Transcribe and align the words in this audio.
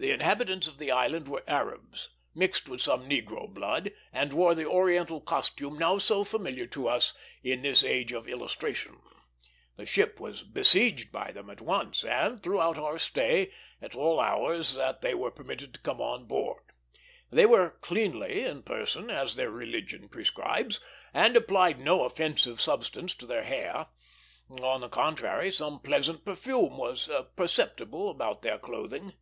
The 0.00 0.12
inhabitants 0.12 0.68
of 0.68 0.78
the 0.78 0.92
island 0.92 1.26
were 1.26 1.42
Arabs, 1.48 2.10
mixed 2.32 2.68
with 2.68 2.80
some 2.80 3.08
negro 3.10 3.52
blood, 3.52 3.90
and 4.12 4.32
wore 4.32 4.54
the 4.54 4.64
Oriental 4.64 5.20
costume 5.20 5.76
now 5.76 5.98
so 5.98 6.22
familiar 6.22 6.68
to 6.68 6.86
us 6.86 7.14
all 7.44 7.50
in 7.50 7.62
this 7.62 7.82
age 7.82 8.12
of 8.12 8.28
illustration. 8.28 9.00
The 9.74 9.84
ship 9.86 10.20
was 10.20 10.44
besieged 10.44 11.10
by 11.10 11.32
them 11.32 11.50
at 11.50 11.60
once, 11.60 12.04
and 12.04 12.40
throughout 12.40 12.78
our 12.78 12.96
stay, 12.96 13.50
at 13.82 13.96
all 13.96 14.20
hours 14.20 14.74
that 14.74 15.00
they 15.00 15.14
were 15.14 15.32
permitted 15.32 15.74
to 15.74 15.80
come 15.80 16.00
on 16.00 16.26
board. 16.26 16.62
They 17.32 17.44
were 17.46 17.70
cleanly 17.80 18.44
in 18.44 18.62
person, 18.62 19.10
as 19.10 19.34
their 19.34 19.50
religion 19.50 20.08
prescribes, 20.08 20.78
and 21.12 21.34
applied 21.36 21.80
no 21.80 22.04
offensive 22.04 22.60
substance 22.60 23.16
to 23.16 23.26
their 23.26 23.42
hair; 23.42 23.88
on 24.60 24.80
the 24.80 24.88
contrary, 24.88 25.50
some 25.50 25.80
pleasant 25.80 26.24
perfume 26.24 26.76
was 26.78 27.10
perceptible 27.34 28.10
about 28.10 28.42
their 28.42 28.60
clothing. 28.60 29.14